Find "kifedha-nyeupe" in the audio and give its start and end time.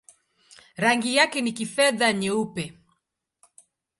1.57-2.63